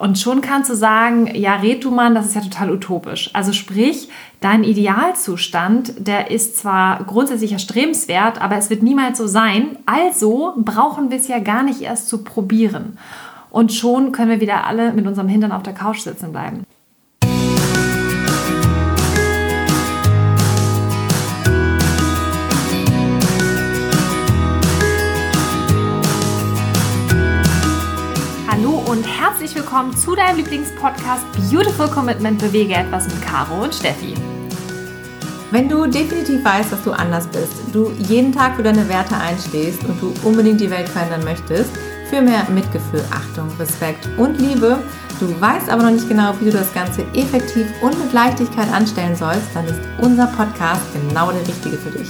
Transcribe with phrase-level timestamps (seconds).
[0.00, 3.28] Und schon kannst du sagen, ja, red du Mann, das ist ja total utopisch.
[3.34, 4.08] Also sprich,
[4.40, 9.76] dein Idealzustand, der ist zwar grundsätzlich erstrebenswert, aber es wird niemals so sein.
[9.84, 12.96] Also brauchen wir es ja gar nicht erst zu probieren.
[13.50, 16.64] Und schon können wir wieder alle mit unserem Hintern auf der Couch sitzen bleiben.
[29.50, 34.14] Herzlich willkommen zu deinem Lieblingspodcast Beautiful Commitment Bewege etwas mit Caro und Steffi.
[35.50, 39.82] Wenn du definitiv weißt, dass du anders bist, du jeden Tag für deine Werte einstehst
[39.86, 41.72] und du unbedingt die Welt verändern möchtest,
[42.08, 44.78] für mehr Mitgefühl, Achtung, Respekt und Liebe,
[45.18, 49.16] du weißt aber noch nicht genau, wie du das Ganze effektiv und mit Leichtigkeit anstellen
[49.16, 52.08] sollst, dann ist unser Podcast genau der richtige für dich.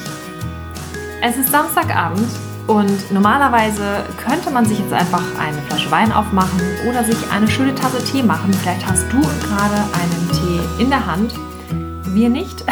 [1.22, 2.28] Es ist Samstagabend
[2.70, 7.74] und normalerweise könnte man sich jetzt einfach eine Flasche Wein aufmachen oder sich eine schöne
[7.74, 8.52] Tasse Tee machen.
[8.54, 11.34] Vielleicht hast du gerade einen Tee in der Hand.
[12.14, 12.64] Wir nicht.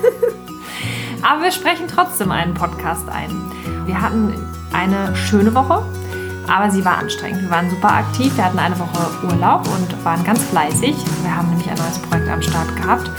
[1.22, 3.30] Aber wir sprechen trotzdem einen Podcast ein.
[3.86, 4.34] Wir hatten
[4.70, 5.82] eine schöne Woche,
[6.46, 7.42] aber sie war anstrengend.
[7.42, 8.36] Wir waren super aktiv.
[8.36, 10.94] Wir hatten eine Woche Urlaub und waren ganz fleißig.
[11.22, 13.10] Wir haben nämlich ein neues Projekt am Start gehabt.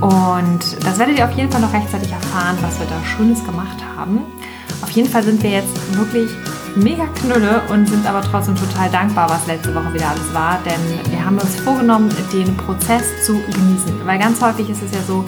[0.00, 3.78] Und das werdet ihr auf jeden Fall noch rechtzeitig erfahren, was wir da Schönes gemacht
[3.96, 4.20] haben.
[4.82, 6.30] Auf jeden Fall sind wir jetzt wirklich
[6.76, 11.10] mega knülle und sind aber trotzdem total dankbar, was letzte Woche wieder alles war, denn
[11.10, 14.04] wir haben uns vorgenommen, den Prozess zu genießen.
[14.04, 15.24] Weil ganz häufig ist es ja so,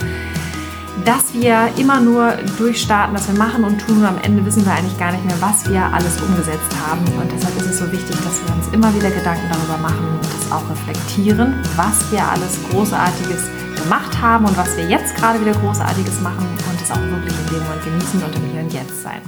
[1.05, 4.72] dass wir immer nur durchstarten, dass wir machen und tun und am Ende wissen wir
[4.72, 7.05] eigentlich gar nicht mehr, was wir alles umgesetzt haben.
[7.20, 10.25] Und deshalb ist es so wichtig, dass wir uns immer wieder Gedanken darüber machen und
[10.25, 13.42] das auch reflektieren, was wir alles Großartiges
[13.82, 17.55] gemacht haben und was wir jetzt gerade wieder Großartiges machen und es auch wirklich in
[17.55, 19.20] dem Moment genießen und im Hier und Jetzt sein.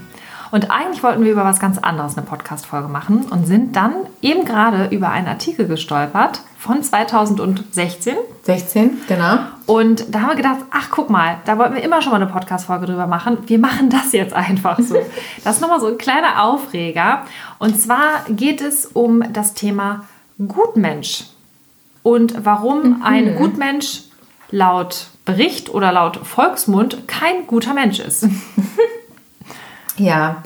[0.50, 4.44] Und eigentlich wollten wir über was ganz anderes eine Podcast-Folge machen und sind dann eben
[4.44, 8.16] gerade über einen Artikel gestolpert von 2016.
[8.42, 9.38] 16, genau.
[9.66, 12.30] Und da haben wir gedacht, ach guck mal, da wollten wir immer schon mal eine
[12.30, 13.38] Podcast-Folge drüber machen.
[13.47, 14.97] Wir machen das jetzt einfach so.
[15.44, 17.25] Das ist nochmal so ein kleiner Aufreger.
[17.59, 20.06] Und zwar geht es um das Thema
[20.38, 21.25] Gutmensch.
[22.03, 23.03] Und warum mhm.
[23.03, 24.03] ein Gutmensch
[24.50, 28.28] laut Bericht oder laut Volksmund kein guter Mensch ist.
[29.98, 30.42] Ja,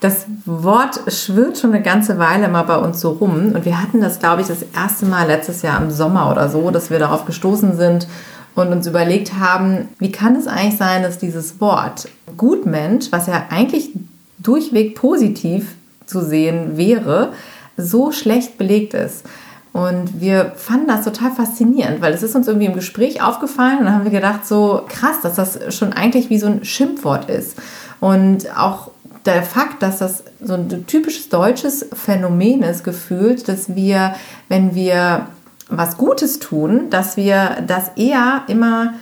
[0.00, 3.52] das Wort schwirrt schon eine ganze Weile mal bei uns so rum.
[3.54, 6.70] Und wir hatten das, glaube ich, das erste Mal letztes Jahr im Sommer oder so,
[6.70, 8.08] dass wir darauf gestoßen sind
[8.54, 13.46] und uns überlegt haben, wie kann es eigentlich sein, dass dieses Wort Gutmensch, was ja
[13.50, 13.90] eigentlich
[14.38, 15.74] durchweg positiv
[16.06, 17.32] zu sehen wäre,
[17.76, 19.24] so schlecht belegt ist.
[19.72, 23.84] Und wir fanden das total faszinierend, weil es ist uns irgendwie im Gespräch aufgefallen und
[23.84, 27.56] dann haben wir gedacht, so krass, dass das schon eigentlich wie so ein Schimpfwort ist.
[28.00, 28.90] Und auch
[29.26, 34.14] der Fakt, dass das so ein typisches deutsches Phänomen ist, gefühlt, dass wir,
[34.48, 35.26] wenn wir
[35.68, 38.94] was Gutes tun, dass wir das eher immer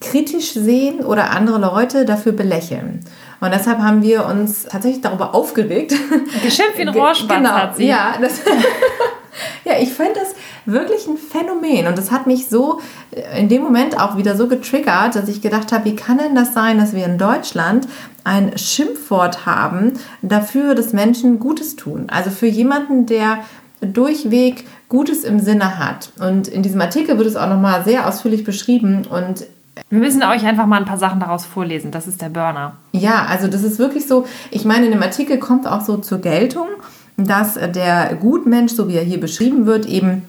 [0.00, 3.00] kritisch sehen oder andere Leute dafür belächeln.
[3.40, 5.94] Und deshalb haben wir uns tatsächlich darüber aufgeregt.
[6.42, 7.86] Geschimpft wie ein Rohrspatz genau, hat sie.
[7.86, 8.40] Ja, das
[9.66, 10.34] ja, ich finde das
[10.64, 14.46] wirklich ein Phänomen und das hat mich so äh, in dem Moment auch wieder so
[14.46, 17.88] getriggert, dass ich gedacht habe, wie kann denn das sein, dass wir in Deutschland
[18.24, 22.06] ein Schimpfwort haben dafür, dass Menschen Gutes tun?
[22.08, 23.38] Also für jemanden, der
[23.80, 26.12] durchweg Gutes im Sinne hat.
[26.20, 29.44] Und in diesem Artikel wird es auch nochmal sehr ausführlich beschrieben und
[29.90, 31.90] wir müssen euch einfach mal ein paar Sachen daraus vorlesen.
[31.90, 32.76] Das ist der Burner.
[32.92, 34.24] Ja, also das ist wirklich so.
[34.50, 36.68] Ich meine, in dem Artikel kommt auch so zur Geltung,
[37.16, 40.22] dass der Gutmensch, so wie er hier beschrieben wird, eben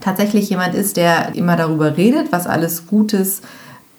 [0.00, 3.40] tatsächlich jemand ist, der immer darüber redet, was alles Gutes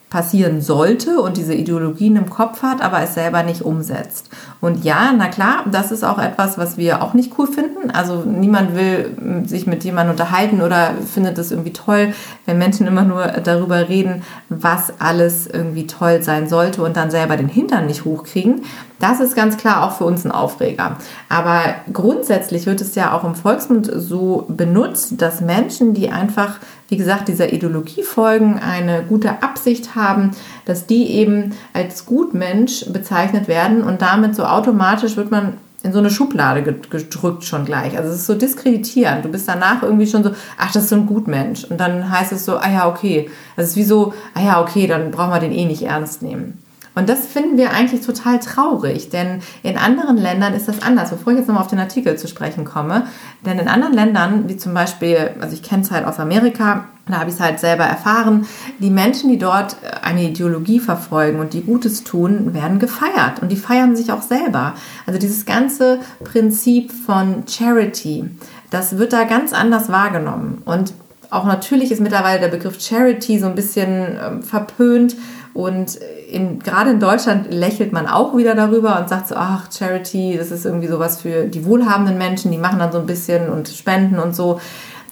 [0.09, 4.29] passieren sollte und diese Ideologien im Kopf hat, aber es selber nicht umsetzt.
[4.61, 7.91] Und ja, na klar, das ist auch etwas, was wir auch nicht cool finden.
[7.91, 12.13] Also niemand will sich mit jemandem unterhalten oder findet es irgendwie toll,
[12.45, 17.35] wenn Menschen immer nur darüber reden, was alles irgendwie toll sein sollte und dann selber
[17.35, 18.61] den Hintern nicht hochkriegen.
[18.99, 20.97] Das ist ganz klar auch für uns ein Aufreger.
[21.29, 26.55] Aber grundsätzlich wird es ja auch im Volksmund so benutzt, dass Menschen, die einfach,
[26.89, 30.31] wie gesagt, dieser Ideologie folgen, eine gute Absicht haben,
[30.65, 35.53] dass die eben als Gutmensch bezeichnet werden und damit so automatisch wird man
[35.83, 37.97] in so eine Schublade gedrückt schon gleich.
[37.97, 39.23] Also es ist so diskreditierend.
[39.23, 41.65] Du bist danach irgendwie schon so, ach, das ist so ein Gutmensch.
[41.65, 43.29] Und dann heißt es so, ah ja, okay.
[43.55, 46.61] Das ist wie so, ah ja, okay, dann brauchen wir den eh nicht ernst nehmen.
[46.97, 51.11] Und das finden wir eigentlich total traurig, denn in anderen Ländern ist das anders.
[51.11, 53.05] Bevor ich jetzt nochmal auf den Artikel zu sprechen komme,
[53.45, 57.19] denn in anderen Ländern, wie zum Beispiel, also ich kenne es halt aus Amerika, da
[57.19, 58.47] habe ich es halt selber erfahren,
[58.79, 63.57] die Menschen, die dort eine Ideologie verfolgen und die Gutes tun, werden gefeiert und die
[63.57, 64.73] feiern sich auch selber.
[65.05, 68.25] Also dieses ganze Prinzip von Charity,
[68.71, 70.63] das wird da ganz anders wahrgenommen.
[70.65, 70.93] Und
[71.29, 75.15] auch natürlich ist mittlerweile der Begriff Charity so ein bisschen äh, verpönt
[75.57, 75.95] und
[76.29, 80.51] in, gerade in Deutschland lächelt man auch wieder darüber und sagt so, ach, Charity, das
[80.51, 84.19] ist irgendwie sowas für die wohlhabenden Menschen, die machen dann so ein bisschen und spenden
[84.19, 84.61] und so.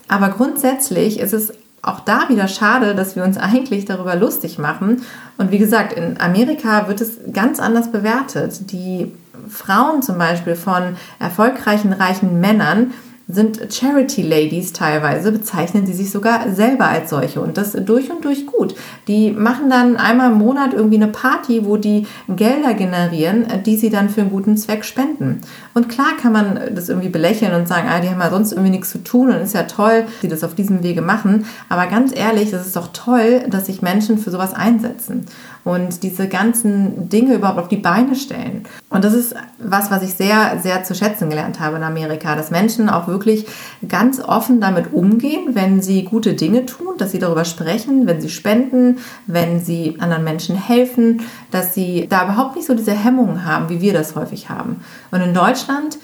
[0.07, 1.51] Aber grundsätzlich ist es
[1.81, 5.01] auch da wieder schade, dass wir uns eigentlich darüber lustig machen.
[5.39, 8.71] Und wie gesagt, in Amerika wird es ganz anders bewertet.
[8.71, 9.12] Die
[9.50, 12.94] Frauen zum Beispiel von erfolgreichen, reichen Männern
[13.27, 18.24] sind Charity Ladies teilweise, bezeichnen sie sich sogar selber als solche und das durch und
[18.24, 18.75] durch gut.
[19.07, 23.89] Die machen dann einmal im Monat irgendwie eine Party, wo die Gelder generieren, die sie
[23.89, 25.42] dann für einen guten Zweck spenden.
[25.74, 28.72] Und klar kann man das irgendwie belächeln und sagen, ah, die haben ja sonst irgendwie
[28.72, 31.45] nichts zu tun und ist ja toll, dass sie das auf diesem Wege machen.
[31.68, 35.25] Aber ganz ehrlich, das ist doch toll, dass sich Menschen für sowas einsetzen
[35.65, 38.65] und diese ganzen Dinge überhaupt auf die Beine stellen.
[38.89, 42.51] Und das ist was, was ich sehr, sehr zu schätzen gelernt habe in Amerika, dass
[42.51, 43.47] Menschen auch wirklich
[43.89, 48.29] ganz offen damit umgehen, wenn sie gute Dinge tun, dass sie darüber sprechen, wenn sie
[48.29, 53.69] spenden, wenn sie anderen Menschen helfen, dass sie da überhaupt nicht so diese Hemmungen haben,
[53.69, 54.81] wie wir das häufig haben.
[55.09, 55.97] Und in Deutschland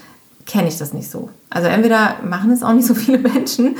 [0.48, 1.30] kenne ich das nicht so.
[1.52, 3.76] Also entweder machen es auch nicht so viele Menschen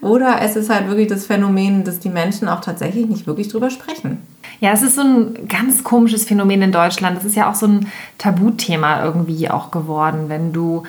[0.00, 3.68] oder es ist halt wirklich das Phänomen, dass die Menschen auch tatsächlich nicht wirklich drüber
[3.68, 4.22] sprechen.
[4.60, 7.16] Ja, es ist so ein ganz komisches Phänomen in Deutschland.
[7.16, 7.88] Das ist ja auch so ein
[8.18, 10.84] Tabuthema irgendwie auch geworden, wenn du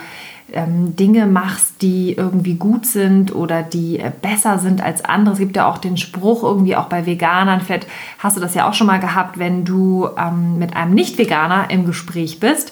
[0.53, 5.33] ähm, Dinge machst, die irgendwie gut sind oder die äh, besser sind als andere.
[5.33, 7.87] Es gibt ja auch den Spruch irgendwie auch bei Veganern, vielleicht
[8.19, 11.85] hast du das ja auch schon mal gehabt, wenn du ähm, mit einem Nicht-Veganer im
[11.85, 12.71] Gespräch bist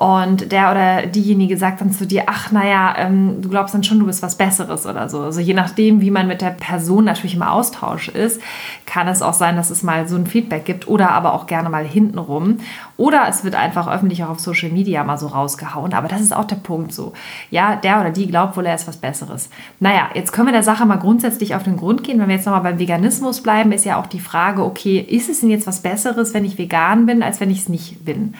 [0.00, 3.98] und der oder diejenige sagt dann zu dir, ach naja, ähm, du glaubst dann schon,
[3.98, 5.20] du bist was Besseres oder so.
[5.20, 8.40] Also je nachdem, wie man mit der Person natürlich im Austausch ist,
[8.86, 11.68] kann es auch sein, dass es mal so ein Feedback gibt oder aber auch gerne
[11.68, 12.60] mal hintenrum.
[12.96, 15.92] Oder es wird einfach öffentlich auch auf Social Media mal so rausgehauen.
[15.92, 17.12] Aber das ist auch der Punkt so.
[17.50, 19.50] Ja, der oder die glaubt wohl, er ist was Besseres.
[19.80, 22.18] Naja, jetzt können wir der Sache mal grundsätzlich auf den Grund gehen.
[22.20, 25.40] Wenn wir jetzt nochmal beim Veganismus bleiben, ist ja auch die Frage, okay, ist es
[25.40, 28.32] denn jetzt was Besseres, wenn ich vegan bin, als wenn ich es nicht bin?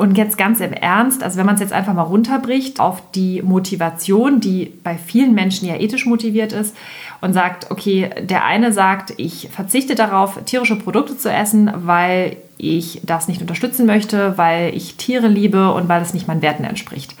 [0.00, 3.42] Und jetzt ganz im Ernst, also wenn man es jetzt einfach mal runterbricht auf die
[3.42, 6.74] Motivation, die bei vielen Menschen ja ethisch motiviert ist
[7.20, 13.02] und sagt, okay, der eine sagt, ich verzichte darauf, tierische Produkte zu essen, weil ich
[13.04, 17.14] das nicht unterstützen möchte, weil ich Tiere liebe und weil es nicht meinen Werten entspricht.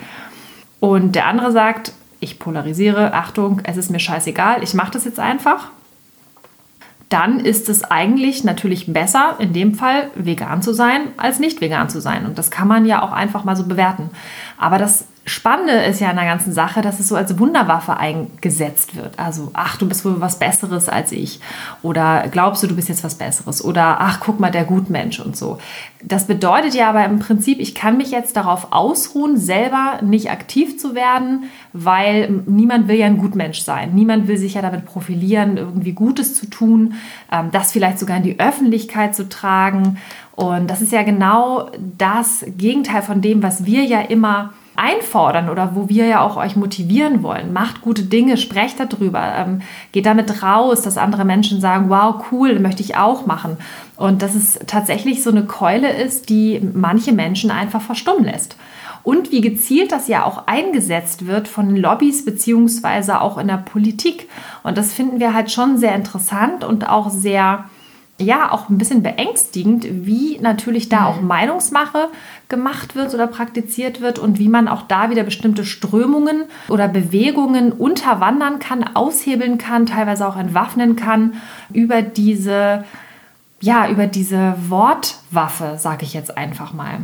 [0.80, 5.20] Und der andere sagt, ich polarisiere, Achtung, es ist mir scheißegal, ich mache das jetzt
[5.20, 5.68] einfach
[7.10, 11.90] dann ist es eigentlich natürlich besser, in dem Fall vegan zu sein, als nicht vegan
[11.90, 12.24] zu sein.
[12.24, 14.10] Und das kann man ja auch einfach mal so bewerten.
[14.56, 18.96] Aber das Spannende ist ja in der ganzen Sache, dass es so als Wunderwaffe eingesetzt
[18.96, 19.16] wird.
[19.16, 21.38] Also, ach, du bist wohl was Besseres als ich.
[21.82, 23.64] Oder glaubst du, du bist jetzt was Besseres.
[23.64, 25.58] Oder ach, guck mal, der Gutmensch und so.
[26.02, 30.78] Das bedeutet ja aber im Prinzip, ich kann mich jetzt darauf ausruhen, selber nicht aktiv
[30.78, 33.94] zu werden, weil niemand will ja ein Gutmensch sein.
[33.94, 36.94] Niemand will sich ja damit profilieren, irgendwie Gutes zu tun,
[37.30, 39.98] ähm, das vielleicht sogar in die Öffentlichkeit zu tragen.
[40.34, 45.74] Und das ist ja genau das Gegenteil von dem, was wir ja immer einfordern oder
[45.74, 47.52] wo wir ja auch euch motivieren wollen.
[47.52, 49.62] Macht gute Dinge, sprecht darüber, ähm,
[49.92, 53.58] geht damit raus, dass andere Menschen sagen, wow, cool, möchte ich auch machen.
[53.96, 58.56] Und dass es tatsächlich so eine Keule ist, die manche Menschen einfach verstummen lässt.
[59.02, 64.28] Und wie gezielt das ja auch eingesetzt wird von Lobbys beziehungsweise auch in der Politik.
[64.62, 67.64] Und das finden wir halt schon sehr interessant und auch sehr
[68.20, 71.28] ja auch ein bisschen beängstigend, wie natürlich da auch mhm.
[71.28, 72.08] Meinungsmache
[72.48, 77.72] gemacht wird oder praktiziert wird und wie man auch da wieder bestimmte Strömungen oder Bewegungen
[77.72, 81.34] unterwandern kann, aushebeln kann, teilweise auch entwaffnen kann
[81.72, 82.84] über diese
[83.62, 87.00] ja, über diese Wortwaffe, sage ich jetzt einfach mal.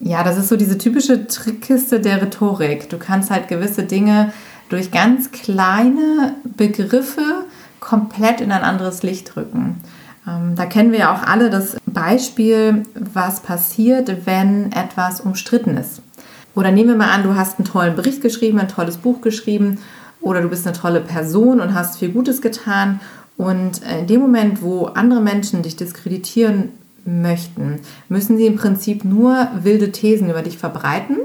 [0.00, 2.88] Ja, das ist so diese typische Trickkiste der Rhetorik.
[2.88, 4.32] Du kannst halt gewisse Dinge
[4.68, 7.44] durch ganz kleine Begriffe
[7.88, 9.80] komplett in ein anderes Licht rücken.
[10.26, 16.02] Ähm, da kennen wir ja auch alle das Beispiel, was passiert, wenn etwas umstritten ist.
[16.54, 19.78] Oder nehmen wir mal an, du hast einen tollen Bericht geschrieben, ein tolles Buch geschrieben
[20.20, 23.00] oder du bist eine tolle Person und hast viel Gutes getan.
[23.38, 26.72] Und in dem Moment, wo andere Menschen dich diskreditieren
[27.06, 27.80] möchten,
[28.10, 31.16] müssen sie im Prinzip nur wilde Thesen über dich verbreiten.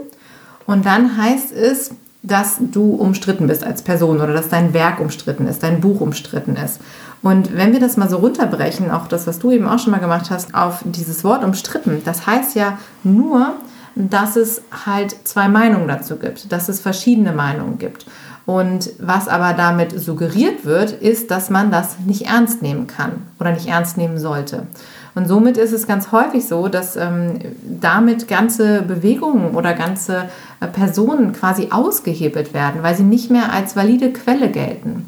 [0.65, 1.91] Und dann heißt es,
[2.23, 6.55] dass du umstritten bist als Person oder dass dein Werk umstritten ist, dein Buch umstritten
[6.55, 6.79] ist.
[7.21, 9.99] Und wenn wir das mal so runterbrechen, auch das, was du eben auch schon mal
[9.99, 13.53] gemacht hast, auf dieses Wort umstritten, das heißt ja nur,
[13.95, 18.05] dass es halt zwei Meinungen dazu gibt, dass es verschiedene Meinungen gibt.
[18.45, 23.51] Und was aber damit suggeriert wird, ist, dass man das nicht ernst nehmen kann oder
[23.51, 24.67] nicht ernst nehmen sollte.
[25.15, 30.29] Und somit ist es ganz häufig so, dass ähm, damit ganze Bewegungen oder ganze
[30.59, 35.05] äh, Personen quasi ausgehebelt werden, weil sie nicht mehr als valide Quelle gelten.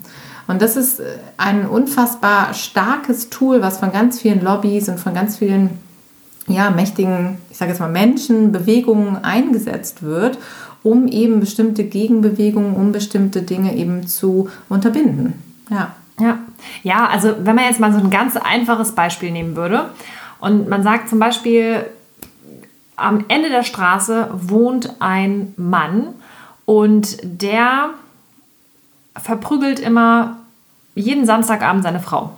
[0.47, 1.05] Und das ist äh,
[1.37, 5.71] ein unfassbar starkes Tool, was von ganz vielen Lobbys und von ganz vielen
[6.47, 10.37] ja, mächtigen, ich sage jetzt mal Menschen, Bewegungen eingesetzt wird,
[10.83, 15.33] um eben bestimmte Gegenbewegungen, um bestimmte Dinge eben zu unterbinden.
[15.71, 15.95] Ja.
[16.19, 16.37] Ja.
[16.83, 19.89] ja, also wenn man jetzt mal so ein ganz einfaches Beispiel nehmen würde
[20.39, 21.85] und man sagt zum Beispiel,
[22.95, 26.13] am Ende der Straße wohnt ein Mann
[26.63, 27.89] und der
[29.17, 30.37] verprügelt immer
[30.95, 32.37] jeden Samstagabend seine Frau.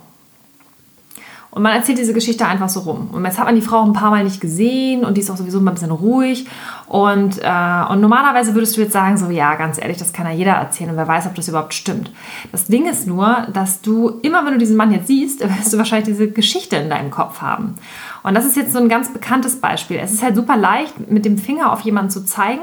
[1.50, 3.08] Und man erzählt diese Geschichte einfach so rum.
[3.12, 5.36] Und jetzt hat man die Frau ein paar Mal nicht gesehen und die ist auch
[5.36, 6.46] sowieso mal ein bisschen ruhig.
[6.86, 10.32] Und, äh, und normalerweise würdest du jetzt sagen, so ja, ganz ehrlich, das kann ja
[10.32, 12.12] jeder erzählen und wer weiß, ob das überhaupt stimmt.
[12.52, 15.78] Das Ding ist nur, dass du immer, wenn du diesen Mann jetzt siehst, wirst du
[15.78, 17.76] wahrscheinlich diese Geschichte in deinem Kopf haben.
[18.22, 19.98] Und das ist jetzt so ein ganz bekanntes Beispiel.
[20.02, 22.62] Es ist halt super leicht, mit dem Finger auf jemanden zu zeigen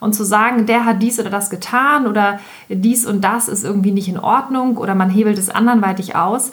[0.00, 3.92] und zu sagen, der hat dies oder das getan oder dies und das ist irgendwie
[3.92, 6.50] nicht in Ordnung oder man hebelt es anderweitig aus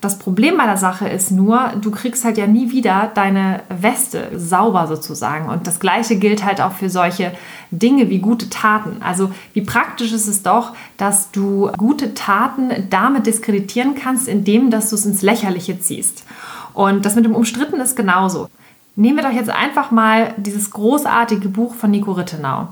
[0.00, 4.30] das Problem bei der Sache ist nur, du kriegst halt ja nie wieder deine Weste
[4.34, 5.48] sauber sozusagen.
[5.48, 7.32] Und das Gleiche gilt halt auch für solche
[7.70, 9.02] Dinge wie gute Taten.
[9.02, 14.90] Also wie praktisch ist es doch, dass du gute Taten damit diskreditieren kannst, indem dass
[14.90, 16.24] du es ins Lächerliche ziehst.
[16.74, 18.48] Und das mit dem Umstritten ist genauso.
[18.94, 22.68] Nehmen wir doch jetzt einfach mal dieses großartige Buch von Nico Rittenau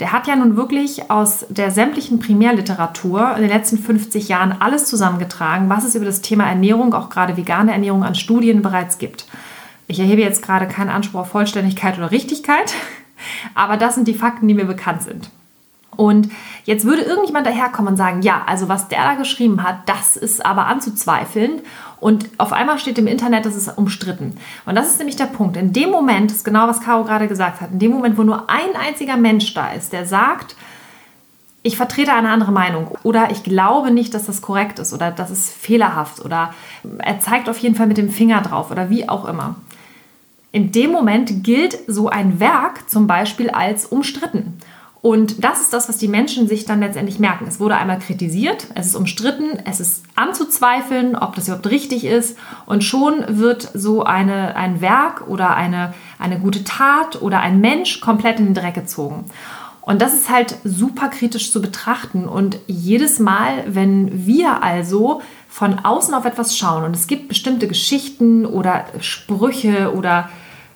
[0.00, 4.86] der hat ja nun wirklich aus der sämtlichen Primärliteratur in den letzten 50 Jahren alles
[4.86, 9.26] zusammengetragen, was es über das Thema Ernährung, auch gerade vegane Ernährung, an Studien bereits gibt.
[9.86, 12.72] Ich erhebe jetzt gerade keinen Anspruch auf Vollständigkeit oder Richtigkeit,
[13.54, 15.30] aber das sind die Fakten, die mir bekannt sind.
[15.96, 16.30] Und
[16.64, 20.44] jetzt würde irgendjemand daherkommen und sagen, ja, also was der da geschrieben hat, das ist
[20.44, 21.60] aber anzuzweifeln.
[21.98, 24.36] Und auf einmal steht im Internet, das ist umstritten.
[24.64, 25.56] Und das ist nämlich der Punkt.
[25.56, 28.22] In dem Moment, das ist genau was Caro gerade gesagt hat, in dem Moment, wo
[28.22, 30.56] nur ein einziger Mensch da ist, der sagt,
[31.62, 35.30] ich vertrete eine andere Meinung oder ich glaube nicht, dass das korrekt ist oder das
[35.30, 36.54] ist fehlerhaft oder
[36.98, 39.56] er zeigt auf jeden Fall mit dem Finger drauf oder wie auch immer.
[40.52, 44.58] In dem Moment gilt so ein Werk zum Beispiel als umstritten.
[45.02, 47.46] Und das ist das, was die Menschen sich dann letztendlich merken.
[47.48, 52.36] Es wurde einmal kritisiert, es ist umstritten, es ist anzuzweifeln, ob das überhaupt richtig ist.
[52.66, 58.00] Und schon wird so eine, ein Werk oder eine, eine gute Tat oder ein Mensch
[58.00, 59.24] komplett in den Dreck gezogen.
[59.80, 62.28] Und das ist halt super kritisch zu betrachten.
[62.28, 67.66] Und jedes Mal, wenn wir also von außen auf etwas schauen und es gibt bestimmte
[67.68, 70.28] Geschichten oder Sprüche oder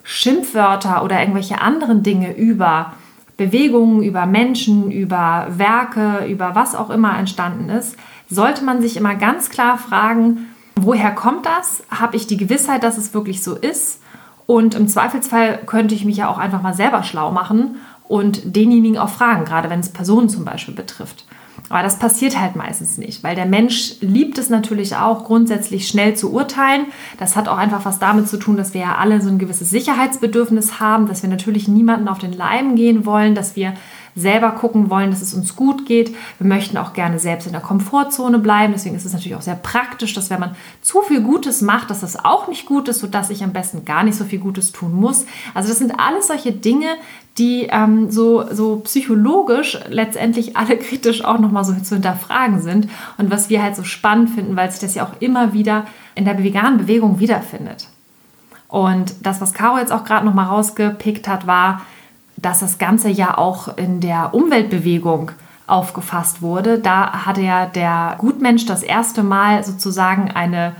[0.02, 2.94] Schimpfwörter oder irgendwelche anderen Dinge über
[3.36, 7.96] Bewegungen, über Menschen, über Werke, über was auch immer entstanden ist,
[8.30, 11.82] sollte man sich immer ganz klar fragen, woher kommt das?
[11.90, 14.00] Habe ich die Gewissheit, dass es wirklich so ist?
[14.46, 17.76] Und im Zweifelsfall könnte ich mich ja auch einfach mal selber schlau machen
[18.08, 21.26] und denjenigen auch fragen, gerade wenn es Personen zum Beispiel betrifft.
[21.70, 26.14] Aber das passiert halt meistens nicht, weil der Mensch liebt es natürlich auch, grundsätzlich schnell
[26.14, 26.86] zu urteilen.
[27.18, 29.70] Das hat auch einfach was damit zu tun, dass wir ja alle so ein gewisses
[29.70, 33.74] Sicherheitsbedürfnis haben, dass wir natürlich niemanden auf den Leim gehen wollen, dass wir
[34.14, 36.14] selber gucken wollen, dass es uns gut geht.
[36.38, 38.72] Wir möchten auch gerne selbst in der Komfortzone bleiben.
[38.72, 42.00] Deswegen ist es natürlich auch sehr praktisch, dass wenn man zu viel Gutes macht, dass
[42.00, 44.92] das auch nicht gut ist, sodass ich am besten gar nicht so viel Gutes tun
[44.92, 45.26] muss.
[45.52, 46.86] Also das sind alles solche Dinge,
[47.38, 52.88] die ähm, so, so psychologisch letztendlich alle kritisch auch nochmal so zu hinterfragen sind.
[53.18, 56.24] Und was wir halt so spannend finden, weil sich das ja auch immer wieder in
[56.24, 57.88] der veganen Bewegung wiederfindet.
[58.68, 61.82] Und das, was Caro jetzt auch gerade nochmal rausgepickt hat, war,
[62.36, 65.32] dass das Ganze ja auch in der Umweltbewegung
[65.66, 66.78] aufgefasst wurde.
[66.78, 70.74] Da hatte ja der Gutmensch das erste Mal sozusagen eine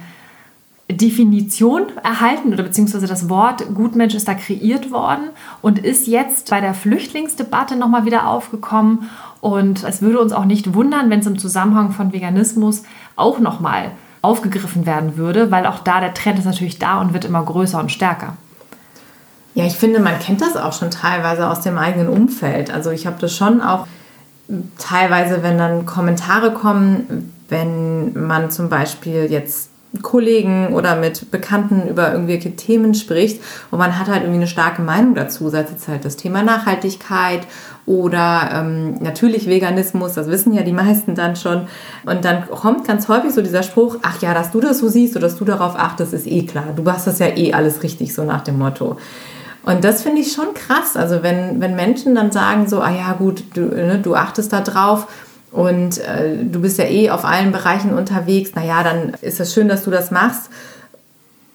[0.91, 5.31] Definition erhalten oder beziehungsweise das Wort Gutmensch ist da kreiert worden
[5.63, 9.09] und ist jetzt bei der Flüchtlingsdebatte nochmal wieder aufgekommen.
[9.41, 12.83] Und es würde uns auch nicht wundern, wenn es im Zusammenhang von Veganismus
[13.17, 17.25] auch nochmal aufgegriffen werden würde, weil auch da der Trend ist natürlich da und wird
[17.25, 18.37] immer größer und stärker.
[19.55, 22.73] Ja, ich finde, man kennt das auch schon teilweise aus dem eigenen Umfeld.
[22.73, 23.87] Also ich habe das schon auch
[24.79, 29.71] teilweise, wenn dann Kommentare kommen, wenn man zum Beispiel jetzt
[30.03, 34.83] Kollegen oder mit Bekannten über irgendwelche Themen spricht und man hat halt irgendwie eine starke
[34.83, 37.47] Meinung dazu, sei es jetzt halt das Thema Nachhaltigkeit
[37.87, 41.69] oder ähm, natürlich Veganismus, das wissen ja die meisten dann schon.
[42.07, 45.17] Und dann kommt ganz häufig so dieser Spruch, ach ja, dass du das so siehst
[45.17, 46.69] oder dass du darauf achtest, ist eh klar.
[46.75, 48.97] Du machst das ja eh alles richtig, so nach dem Motto.
[49.65, 50.97] Und das finde ich schon krass.
[50.97, 54.61] Also wenn, wenn Menschen dann sagen so, ah ja gut, du, ne, du achtest da
[54.61, 55.07] drauf
[55.55, 59.69] und äh, du bist ja eh auf allen Bereichen unterwegs, naja, dann ist es schön,
[59.69, 60.51] dass du das machst.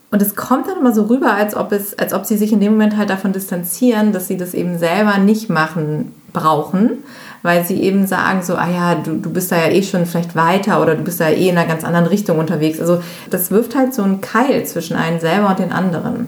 [0.09, 2.61] Und es kommt dann immer so rüber, als ob, es, als ob sie sich in
[2.61, 7.03] dem Moment halt davon distanzieren, dass sie das eben selber nicht machen brauchen,
[7.43, 10.33] weil sie eben sagen so, ah ja, du, du bist da ja eh schon vielleicht
[10.33, 12.79] weiter oder du bist da ja eh in einer ganz anderen Richtung unterwegs.
[12.79, 16.27] Also das wirft halt so einen Keil zwischen einen selber und den anderen.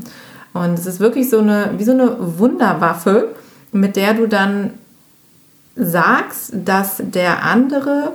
[0.51, 3.29] Und es ist wirklich so eine, wie so eine Wunderwaffe,
[3.71, 4.71] mit der du dann
[5.75, 8.13] sagst, dass der andere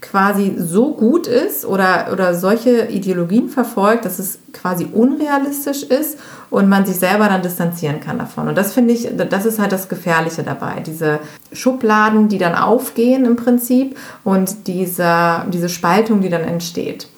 [0.00, 6.18] quasi so gut ist oder, oder solche Ideologien verfolgt, dass es quasi unrealistisch ist
[6.50, 8.48] und man sich selber dann distanzieren kann davon.
[8.48, 10.80] Und das finde ich, das ist halt das Gefährliche dabei.
[10.86, 11.20] Diese
[11.52, 17.08] Schubladen, die dann aufgehen im Prinzip und dieser, diese Spaltung, die dann entsteht.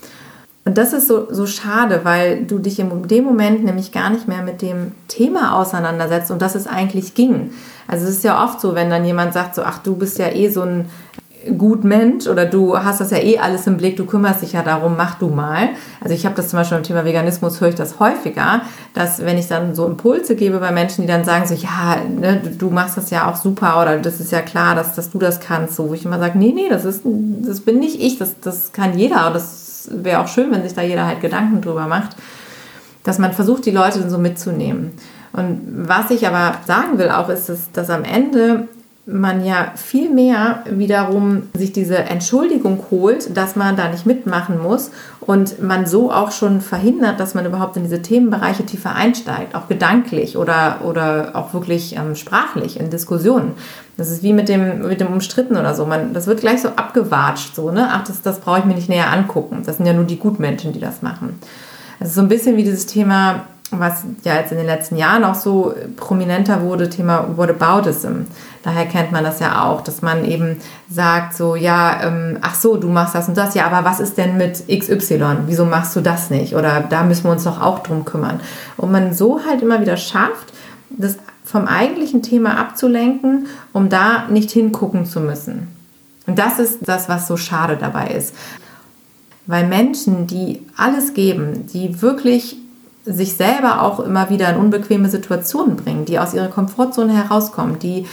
[0.67, 4.27] Und das ist so, so schade, weil du dich in dem Moment nämlich gar nicht
[4.27, 7.53] mehr mit dem Thema auseinandersetzt und das es eigentlich ging.
[7.87, 10.29] Also es ist ja oft so, wenn dann jemand sagt so, ach, du bist ja
[10.29, 10.87] eh so ein
[11.57, 14.63] gut Mensch oder du hast das ja eh alles im Blick, du kümmerst dich ja
[14.63, 15.69] darum, mach du mal.
[16.01, 19.39] Also ich habe das zum Beispiel beim Thema Veganismus, höre ich das häufiger, dass wenn
[19.39, 22.97] ich dann so Impulse gebe bei Menschen, die dann sagen so, ja, ne, du machst
[22.97, 25.89] das ja auch super oder das ist ja klar, dass, dass du das kannst, so,
[25.89, 28.99] wo ich immer sage, nee, nee, das, ist, das bin nicht ich, das, das kann
[28.99, 29.37] jeder und
[29.91, 32.17] wäre auch schön, wenn sich da jeder halt Gedanken drüber macht,
[33.05, 34.93] dass man versucht, die Leute so mitzunehmen.
[35.33, 38.69] Und was ich aber sagen will auch, ist, dass, dass am Ende
[39.07, 44.91] man ja viel mehr wiederum sich diese Entschuldigung holt, dass man da nicht mitmachen muss
[45.21, 49.69] und man so auch schon verhindert, dass man überhaupt in diese Themenbereiche tiefer einsteigt, auch
[49.69, 53.53] gedanklich oder, oder auch wirklich ähm, sprachlich in Diskussionen.
[53.97, 55.87] Das ist wie mit dem, mit dem Umstritten oder so.
[55.87, 57.89] Man, das wird gleich so abgewatscht, so, ne?
[57.93, 59.63] Ach, das, das brauche ich mir nicht näher angucken.
[59.65, 61.39] Das sind ja nur die Gutmenschen, die das machen.
[62.01, 65.25] Das ist so ein bisschen wie dieses Thema was ja jetzt in den letzten Jahren
[65.25, 68.23] auch so prominenter wurde, Thema Whataboutism.
[68.63, 72.77] Daher kennt man das ja auch, dass man eben sagt so, ja, ähm, ach so,
[72.77, 75.39] du machst das und das, ja, aber was ist denn mit XY?
[75.47, 76.55] Wieso machst du das nicht?
[76.55, 78.41] Oder da müssen wir uns doch auch drum kümmern.
[78.77, 80.53] Und man so halt immer wieder schafft,
[80.91, 85.69] das vom eigentlichen Thema abzulenken, um da nicht hingucken zu müssen.
[86.27, 88.35] Und das ist das, was so schade dabei ist.
[89.47, 92.57] Weil Menschen, die alles geben, die wirklich
[93.07, 98.05] sich selber auch immer wieder in unbequeme Situationen bringen, die aus ihrer Komfortzone herauskommen, die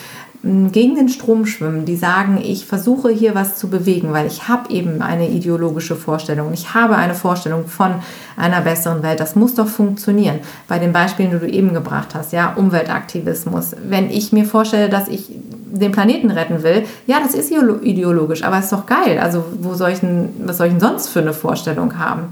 [0.44, 4.48] mm, gegen den Strom schwimmen, die sagen, ich versuche hier was zu bewegen, weil ich
[4.48, 7.96] habe eben eine ideologische Vorstellung, ich habe eine Vorstellung von
[8.38, 9.20] einer besseren Welt.
[9.20, 10.40] Das muss doch funktionieren.
[10.68, 13.76] Bei den Beispielen, die du eben gebracht hast, ja, Umweltaktivismus.
[13.84, 15.32] Wenn ich mir vorstelle, dass ich
[15.74, 19.20] den Planeten retten will, ja, das ist ideologisch, aber ist doch geil.
[19.20, 22.28] Also wo soll ich denn, was soll ich denn sonst für eine Vorstellung haben?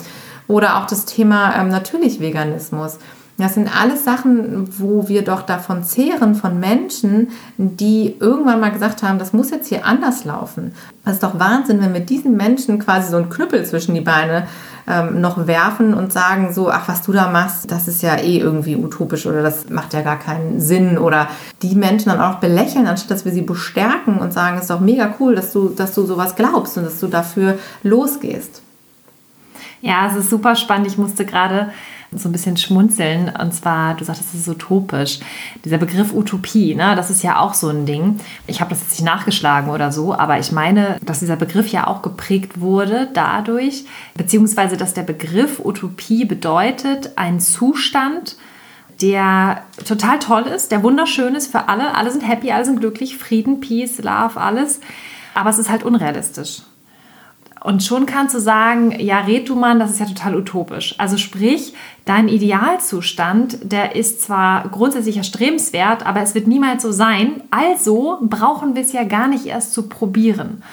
[0.48, 2.98] Oder auch das Thema ähm, natürlich Veganismus.
[3.42, 9.02] Das sind alles Sachen, wo wir doch davon zehren, von Menschen, die irgendwann mal gesagt
[9.02, 10.74] haben, das muss jetzt hier anders laufen.
[11.04, 14.48] Das ist doch Wahnsinn, wenn wir diesen Menschen quasi so einen Knüppel zwischen die Beine
[14.88, 18.38] ähm, noch werfen und sagen so, ach, was du da machst, das ist ja eh
[18.38, 21.00] irgendwie utopisch oder das macht ja gar keinen Sinn.
[21.00, 21.28] Oder
[21.64, 24.82] die Menschen dann auch belächeln, anstatt dass wir sie bestärken und sagen, es ist doch
[24.82, 28.62] mega cool, dass du, dass du sowas glaubst und dass du dafür losgehst.
[29.82, 30.88] Ja, es ist super spannend.
[30.88, 31.72] Ich musste gerade
[32.13, 33.32] so ein bisschen schmunzeln.
[33.39, 35.20] Und zwar, du sagtest, es ist utopisch.
[35.63, 38.20] Dieser Begriff Utopie, ne, das ist ja auch so ein Ding.
[38.48, 41.88] Ich habe das jetzt nicht nachgeschlagen oder so, aber ich meine, dass dieser Begriff ja
[41.88, 48.36] auch geprägt wurde dadurch, beziehungsweise dass der Begriff Utopie bedeutet, ein Zustand,
[49.02, 51.96] der total toll ist, der wunderschön ist für alle.
[51.96, 54.80] Alle sind happy, alle sind glücklich, Frieden, Peace, Love, alles.
[55.34, 56.62] Aber es ist halt unrealistisch.
[57.63, 60.95] Und schon kannst du sagen, ja, red du Mann, das ist ja total utopisch.
[60.97, 67.43] Also sprich, dein Idealzustand, der ist zwar grundsätzlich erstrebenswert, aber es wird niemals so sein.
[67.52, 70.63] Also brauchen wir es ja gar nicht erst zu probieren.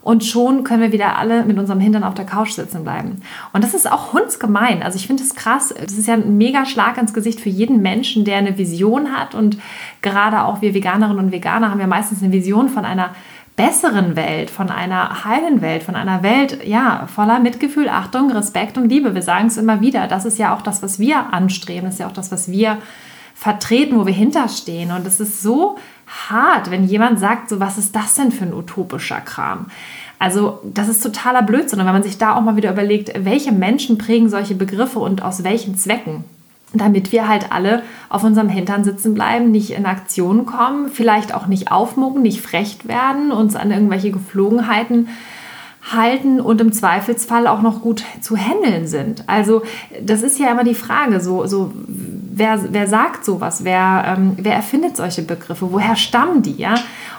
[0.00, 3.20] Und schon können wir wieder alle mit unserem Hintern auf der Couch sitzen bleiben.
[3.52, 4.82] Und das ist auch hundsgemein.
[4.82, 5.74] Also ich finde es krass.
[5.78, 9.34] Das ist ja ein mega Schlag ins Gesicht für jeden Menschen, der eine Vision hat.
[9.34, 9.58] Und
[10.00, 13.10] gerade auch wir Veganerinnen und Veganer haben ja meistens eine Vision von einer
[13.58, 18.88] besseren Welt, von einer heilen Welt, von einer Welt, ja, voller Mitgefühl, Achtung, Respekt und
[18.88, 19.16] Liebe.
[19.16, 20.06] Wir sagen es immer wieder.
[20.06, 21.86] Das ist ja auch das, was wir anstreben.
[21.86, 22.78] Das ist ja auch das, was wir
[23.34, 24.92] vertreten, wo wir hinterstehen.
[24.92, 28.54] Und es ist so hart, wenn jemand sagt, so, was ist das denn für ein
[28.54, 29.66] utopischer Kram?
[30.20, 31.80] Also, das ist totaler Blödsinn.
[31.80, 35.22] Und wenn man sich da auch mal wieder überlegt, welche Menschen prägen solche Begriffe und
[35.22, 36.22] aus welchen Zwecken?
[36.74, 41.46] Damit wir halt alle auf unserem Hintern sitzen bleiben, nicht in Aktion kommen, vielleicht auch
[41.46, 45.08] nicht aufmucken, nicht frech werden, uns an irgendwelche Geflogenheiten
[45.90, 49.24] halten und im Zweifelsfall auch noch gut zu handeln sind.
[49.26, 49.62] Also
[50.02, 51.72] das ist ja immer die Frage, so, so
[52.38, 56.74] wer, wer sagt sowas, wer, ähm, wer erfindet solche Begriffe, woher stammen die, ja?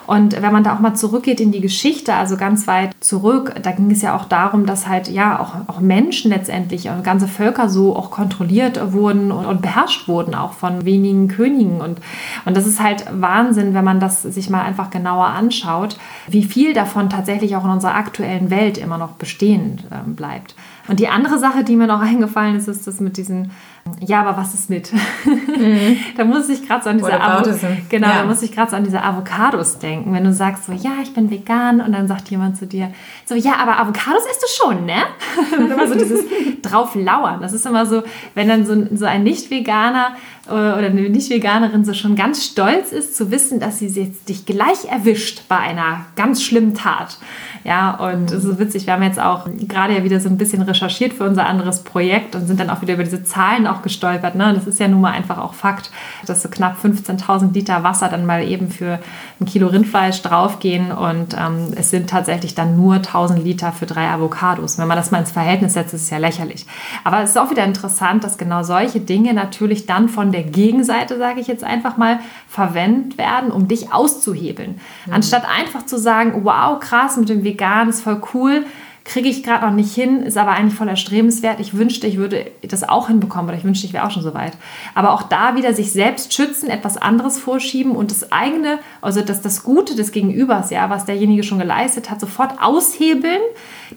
[0.08, 3.72] Und wenn man da auch mal zurückgeht in die Geschichte, also ganz weit zurück, da
[3.72, 7.70] ging es ja auch darum, dass halt ja auch, auch Menschen letztendlich, und ganze Völker
[7.70, 11.80] so auch kontrolliert wurden und, und beherrscht wurden, auch von wenigen Königen.
[11.80, 12.00] Und,
[12.46, 16.74] und das ist halt Wahnsinn, wenn man das sich mal einfach genauer anschaut, wie viel
[16.74, 20.56] davon tatsächlich auch in unserer aktuellen Welt immer noch bestehen äh, bleibt.
[20.88, 23.52] Und die andere Sache, die mir noch eingefallen ist, ist das mit diesen
[24.00, 24.92] ja, aber was ist mit?
[25.26, 25.98] Mhm.
[26.18, 27.50] da muss ich gerade so an diese Avo
[27.90, 28.20] genau, ja.
[28.20, 31.14] da muss ich gerade so an diese Avocados denken, wenn du sagst so, ja, ich
[31.14, 32.92] bin vegan und dann sagt jemand zu dir
[33.26, 35.04] so, ja, aber Avocados isst du schon, ne?
[35.58, 36.22] und immer so dieses
[36.62, 37.42] drauf lauern.
[37.42, 38.04] Das ist immer so,
[38.36, 40.16] wenn dann so, so ein Nicht-Veganer
[40.54, 44.86] oder eine Nicht-Veganerin so schon ganz stolz ist zu wissen, dass sie jetzt dich gleich
[44.90, 47.18] erwischt bei einer ganz schlimmen Tat.
[47.64, 50.62] Ja, und es ist witzig, wir haben jetzt auch gerade ja wieder so ein bisschen
[50.62, 54.36] recherchiert für unser anderes Projekt und sind dann auch wieder über diese Zahlen auch gestolpert.
[54.36, 54.54] Ne?
[54.54, 55.92] Das ist ja nun mal einfach auch Fakt,
[56.26, 59.00] dass so knapp 15.000 Liter Wasser dann mal eben für
[59.40, 64.10] ein Kilo Rindfleisch draufgehen und ähm, es sind tatsächlich dann nur 1000 Liter für drei
[64.10, 64.78] Avocados.
[64.78, 66.66] Wenn man das mal ins Verhältnis setzt, ist es ja lächerlich.
[67.04, 71.18] Aber es ist auch wieder interessant, dass genau solche Dinge natürlich dann von der Gegenseite,
[71.18, 74.80] sage ich jetzt einfach mal, verwendet werden, um dich auszuhebeln.
[75.06, 75.14] Mhm.
[75.14, 78.66] Anstatt einfach zu sagen, wow, krass, mit dem vegan ist voll cool,
[79.10, 81.60] kriege ich gerade noch nicht hin, ist aber eigentlich voll erstrebenswert.
[81.60, 84.36] Ich wünschte, ich würde das auch hinbekommen oder ich wünschte, ich wäre auch schon so
[84.36, 84.54] weit.
[84.94, 89.42] Aber auch da wieder sich selbst schützen, etwas anderes vorschieben und das eigene, also das,
[89.42, 93.42] das Gute des Gegenübers, ja, was derjenige schon geleistet hat, sofort aushebeln,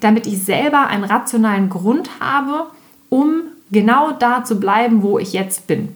[0.00, 2.68] damit ich selber einen rationalen Grund habe,
[3.10, 5.90] um genau da zu bleiben, wo ich jetzt bin.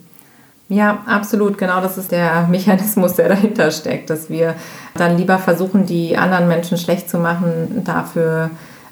[0.68, 1.58] Ja, absolut.
[1.58, 4.54] Genau das ist der Mechanismus, der dahinter steckt, dass wir
[4.94, 8.50] dann lieber versuchen, die anderen Menschen schlecht zu machen, dafür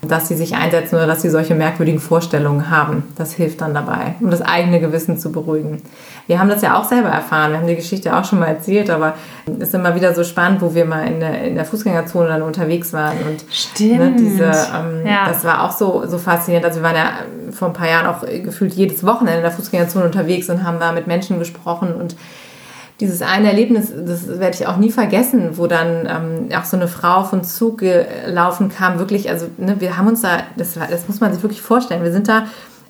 [0.08, 3.04] dass sie sich einsetzen oder dass sie solche merkwürdigen Vorstellungen haben.
[3.16, 5.82] Das hilft dann dabei, um das eigene Gewissen zu beruhigen.
[6.26, 8.90] Wir haben das ja auch selber erfahren, wir haben die Geschichte auch schon mal erzählt,
[8.90, 9.14] aber
[9.46, 12.42] es ist immer wieder so spannend, wo wir mal in der, in der Fußgängerzone dann
[12.42, 13.18] unterwegs waren.
[13.18, 13.98] Und Stimmt.
[13.98, 15.28] Ne, diese, ähm, ja.
[15.28, 16.66] das war auch so, so faszinierend.
[16.66, 17.10] Also wir waren ja
[17.50, 20.92] vor ein paar Jahren auch gefühlt jedes Wochenende in der Fußgängerzone unterwegs und haben da
[20.92, 22.16] mit Menschen gesprochen und
[23.00, 26.86] dieses eine Erlebnis, das werde ich auch nie vergessen, wo dann ähm, auch so eine
[26.86, 31.20] Frau von Zug gelaufen kam, wirklich, also ne, wir haben uns da, das, das muss
[31.20, 32.46] man sich wirklich vorstellen, wir sind da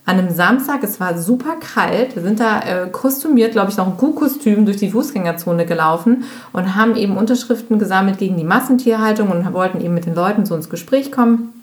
[0.07, 3.87] an einem Samstag, es war super kalt, wir sind da äh, kostümiert, glaube ich, noch
[3.87, 9.51] ein Kuhkostüm durch die Fußgängerzone gelaufen und haben eben Unterschriften gesammelt gegen die Massentierhaltung und
[9.55, 11.55] wollten eben mit den Leuten so ins Gespräch kommen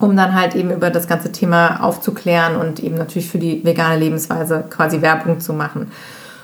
[0.00, 3.98] um dann halt eben über das ganze Thema aufzuklären und eben natürlich für die vegane
[3.98, 5.90] Lebensweise quasi Werbung zu machen.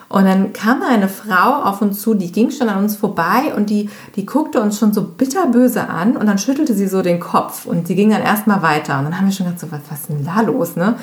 [0.09, 3.71] Und dann kam eine Frau auf uns zu, die ging schon an uns vorbei und
[3.71, 7.67] die, die guckte uns schon so bitterböse an und dann schüttelte sie so den Kopf
[7.67, 8.99] und sie ging dann erstmal weiter.
[8.99, 10.97] Und dann haben wir schon gedacht, so, was, was ist denn da los, ne?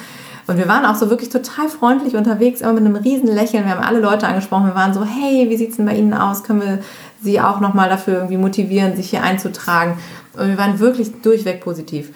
[0.46, 3.66] Und wir waren auch so wirklich total freundlich unterwegs, immer mit einem riesen Lächeln.
[3.66, 4.66] Wir haben alle Leute angesprochen.
[4.66, 6.44] Wir waren so, hey, wie sieht es denn bei Ihnen aus?
[6.44, 6.80] Können wir
[7.22, 9.98] Sie auch nochmal dafür irgendwie motivieren, sich hier einzutragen?
[10.34, 12.12] Und wir waren wirklich durchweg positiv.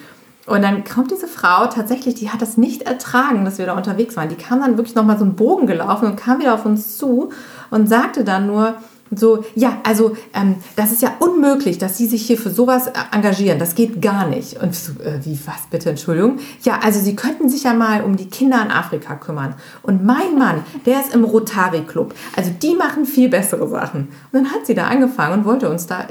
[0.48, 4.16] Und dann kommt diese Frau tatsächlich, die hat das nicht ertragen, dass wir da unterwegs
[4.16, 4.30] waren.
[4.30, 7.32] Die kam dann wirklich nochmal so einen Bogen gelaufen und kam wieder auf uns zu
[7.70, 8.76] und sagte dann nur,
[9.12, 12.92] so, ja, also ähm, das ist ja unmöglich, dass Sie sich hier für sowas äh,
[13.12, 13.60] engagieren.
[13.60, 14.62] Das geht gar nicht.
[14.62, 16.40] Und so, äh, wie, was bitte, Entschuldigung?
[16.64, 19.56] Ja, also Sie könnten sich ja mal um die Kinder in Afrika kümmern.
[19.84, 22.14] Und mein Mann, der ist im Rotary Club.
[22.36, 24.10] Also die machen viel bessere Sachen.
[24.32, 26.08] Und dann hat sie da angefangen und wollte uns da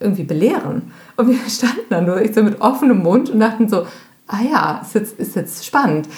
[0.00, 0.92] irgendwie belehren.
[1.16, 3.86] Und wir standen dann nur so mit offenem Mund und dachten so,
[4.26, 6.08] ah ja, ist jetzt, ist jetzt spannend.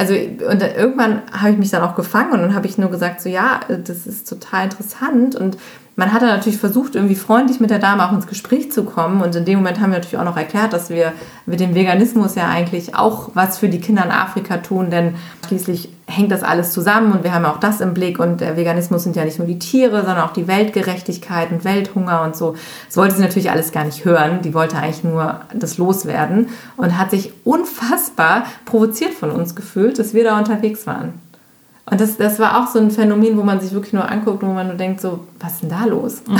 [0.00, 3.20] Also und irgendwann habe ich mich dann auch gefangen und dann habe ich nur gesagt,
[3.20, 5.58] so ja, das ist total interessant und
[6.00, 9.20] man hat dann natürlich versucht, irgendwie freundlich mit der Dame auch ins Gespräch zu kommen.
[9.20, 11.12] Und in dem Moment haben wir natürlich auch noch erklärt, dass wir
[11.44, 15.90] mit dem Veganismus ja eigentlich auch was für die Kinder in Afrika tun, denn schließlich
[16.06, 18.18] hängt das alles zusammen und wir haben auch das im Blick.
[18.18, 22.22] Und der Veganismus sind ja nicht nur die Tiere, sondern auch die Weltgerechtigkeit und Welthunger
[22.22, 22.56] und so.
[22.86, 24.40] Das wollte sie natürlich alles gar nicht hören.
[24.40, 30.14] Die wollte eigentlich nur das loswerden und hat sich unfassbar provoziert von uns gefühlt, dass
[30.14, 31.12] wir da unterwegs waren.
[31.90, 34.50] Und das, das war auch so ein Phänomen, wo man sich wirklich nur anguckt und
[34.50, 36.22] wo man nur denkt, so, was ist denn da los?
[36.26, 36.38] Mhm.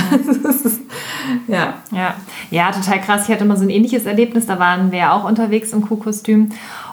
[1.47, 1.73] ja.
[1.91, 2.15] ja.
[2.49, 3.27] Ja, total krass.
[3.27, 6.49] Ich hatte mal so ein ähnliches Erlebnis, da waren wir auch unterwegs im Kuhkostüm.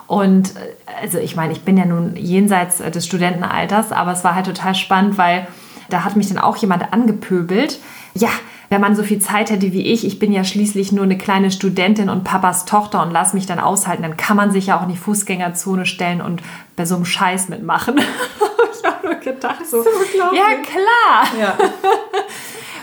[0.07, 4.35] Und äh, also ich meine, ich bin ja nun jenseits des Studentenalters, aber es war
[4.35, 5.47] halt total spannend, weil
[5.89, 7.79] da hat mich dann auch jemand angepöbelt.
[8.13, 8.29] Ja,
[8.69, 11.49] wenn man so viel Zeit hätte wie ich, ich bin ja schließlich nur eine kleine
[11.51, 14.83] Studentin und Papas Tochter und lass mich dann aushalten, dann kann man sich ja auch
[14.83, 16.41] in die Fußgängerzone stellen und
[16.75, 17.97] bei so einem Scheiß mitmachen.
[17.99, 19.89] ich habe nur gedacht, so, so
[20.35, 21.39] ja klar.
[21.39, 21.57] Ja.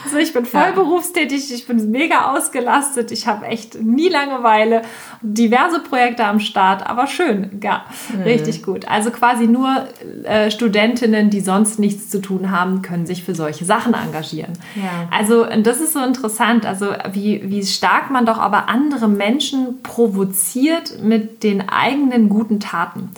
[0.06, 0.70] Also ich bin voll ja.
[0.70, 4.82] berufstätig, ich bin mega ausgelastet, ich habe echt nie Langeweile,
[5.20, 8.22] diverse Projekte am Start, aber schön, ja, mhm.
[8.22, 8.86] richtig gut.
[8.86, 9.88] Also quasi nur
[10.22, 14.52] äh, Studentinnen, die sonst nichts zu tun haben, können sich für solche Sachen engagieren.
[14.76, 15.08] Ja.
[15.10, 21.02] Also das ist so interessant, also wie, wie stark man doch aber andere Menschen provoziert
[21.02, 23.10] mit den eigenen guten Taten.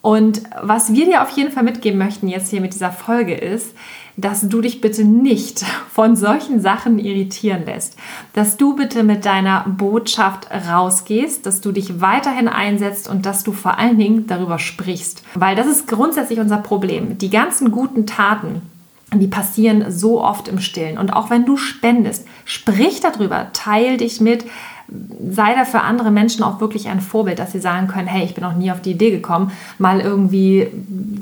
[0.00, 3.74] Und was wir dir auf jeden Fall mitgeben möchten jetzt hier mit dieser Folge ist,
[4.16, 7.96] dass du dich bitte nicht von solchen Sachen irritieren lässt,
[8.32, 13.52] dass du bitte mit deiner Botschaft rausgehst, dass du dich weiterhin einsetzt und dass du
[13.52, 17.18] vor allen Dingen darüber sprichst, weil das ist grundsätzlich unser Problem.
[17.18, 18.62] Die ganzen guten Taten,
[19.12, 20.98] die passieren so oft im Stillen.
[20.98, 24.44] Und auch wenn du spendest, sprich darüber, teil dich mit,
[25.30, 28.34] sei da für andere Menschen auch wirklich ein Vorbild, dass sie sagen können, hey, ich
[28.34, 30.68] bin noch nie auf die Idee gekommen, mal irgendwie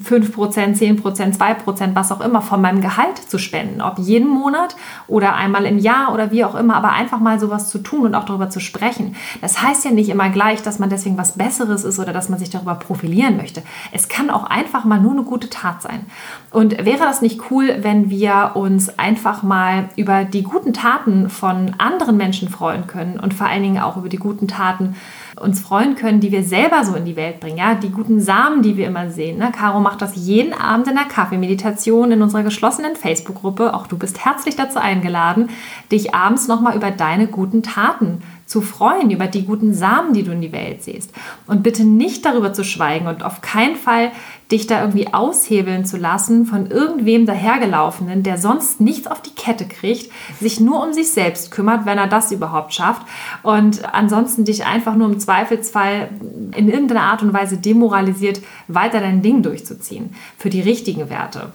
[0.05, 0.33] 5%,
[0.77, 3.81] 10%, 2%, was auch immer von meinem Gehalt zu spenden.
[3.81, 7.69] Ob jeden Monat oder einmal im Jahr oder wie auch immer, aber einfach mal sowas
[7.69, 9.15] zu tun und auch darüber zu sprechen.
[9.41, 12.39] Das heißt ja nicht immer gleich, dass man deswegen was Besseres ist oder dass man
[12.39, 13.63] sich darüber profilieren möchte.
[13.93, 16.07] Es kann auch einfach mal nur eine gute Tat sein.
[16.51, 21.75] Und wäre das nicht cool, wenn wir uns einfach mal über die guten Taten von
[21.79, 24.97] anderen Menschen freuen können und vor allen Dingen auch über die guten Taten
[25.41, 28.63] uns freuen können, die wir selber so in die Welt bringen, ja, die guten Samen,
[28.63, 29.39] die wir immer sehen.
[29.39, 29.53] Ne?
[29.53, 33.75] Caro macht das jeden Abend in der Kaffeemeditation in unserer geschlossenen Facebook-Gruppe.
[33.75, 35.51] Auch du bist herzlich dazu eingeladen,
[35.91, 40.31] dich abends nochmal über deine guten Taten zu freuen über die guten Samen, die du
[40.31, 41.11] in die Welt siehst.
[41.47, 44.13] Und bitte nicht darüber zu schweigen und auf keinen Fall
[44.51, 49.65] dich da irgendwie aushebeln zu lassen von irgendwem dahergelaufenen, der sonst nichts auf die Kette
[49.65, 53.07] kriegt, sich nur um sich selbst kümmert, wenn er das überhaupt schafft
[53.43, 56.11] und ansonsten dich einfach nur im Zweifelsfall
[56.55, 61.53] in irgendeiner Art und Weise demoralisiert, weiter dein Ding durchzuziehen für die richtigen Werte.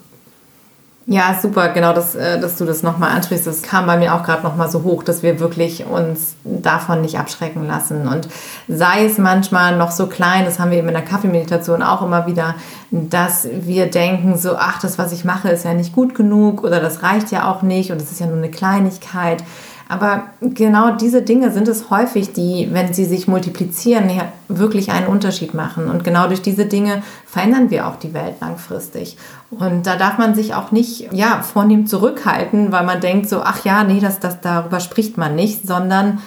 [1.10, 3.48] Ja, super, genau, dass, äh, dass du das nochmal ansprichst.
[3.48, 7.18] Das kam bei mir auch gerade nochmal so hoch, dass wir wirklich uns davon nicht
[7.18, 8.10] abschrecken lassen.
[8.10, 8.28] Und
[8.68, 12.28] sei es manchmal noch so klein, das haben wir eben in der Kaffeemeditation auch immer
[12.28, 12.56] wieder,
[12.92, 16.82] dass wir denken, so, ach, das, was ich mache, ist ja nicht gut genug oder
[16.82, 19.46] das reicht ja auch nicht und es ist ja nur eine Kleinigkeit.
[19.90, 25.08] Aber genau diese Dinge sind es häufig, die, wenn sie sich multiplizieren, ja wirklich einen
[25.08, 25.90] Unterschied machen.
[25.90, 29.18] Und genau durch diese Dinge verändern wir auch die Welt langfristig.
[29.50, 33.64] Und da darf man sich auch nicht ja, vornehm zurückhalten, weil man denkt so, ach
[33.64, 36.20] ja, nee, das, das, darüber spricht man nicht, sondern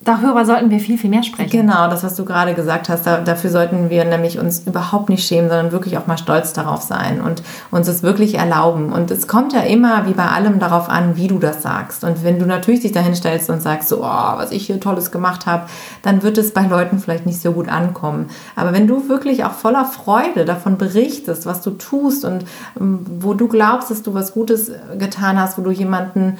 [0.00, 1.50] Darüber sollten wir viel, viel mehr sprechen.
[1.50, 5.26] Genau, das, was du gerade gesagt hast, da, dafür sollten wir nämlich uns überhaupt nicht
[5.26, 8.92] schämen, sondern wirklich auch mal stolz darauf sein und uns es wirklich erlauben.
[8.92, 12.04] Und es kommt ja immer, wie bei allem, darauf an, wie du das sagst.
[12.04, 15.10] Und wenn du natürlich dich dahin stellst und sagst, so, oh, was ich hier Tolles
[15.10, 15.66] gemacht habe,
[16.02, 18.30] dann wird es bei Leuten vielleicht nicht so gut ankommen.
[18.54, 22.44] Aber wenn du wirklich auch voller Freude davon berichtest, was du tust und
[22.80, 26.38] ähm, wo du glaubst, dass du was Gutes getan hast, wo du jemanden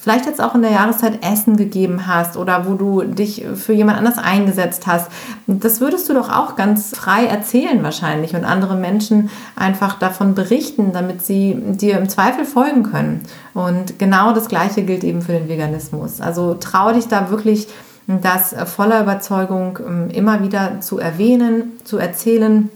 [0.00, 3.98] vielleicht jetzt auch in der Jahreszeit Essen gegeben hast oder wo du dich für jemand
[3.98, 5.10] anders eingesetzt hast.
[5.46, 10.92] Das würdest du doch auch ganz frei erzählen wahrscheinlich und andere Menschen einfach davon berichten,
[10.92, 13.22] damit sie dir im Zweifel folgen können.
[13.52, 16.20] Und genau das Gleiche gilt eben für den Veganismus.
[16.20, 17.68] Also trau dich da wirklich
[18.06, 22.70] das voller Überzeugung ähm, immer wieder zu erwähnen, zu erzählen.